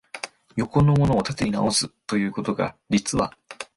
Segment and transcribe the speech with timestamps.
[0.55, 3.37] 横のものを縦に直す、ということが、実は、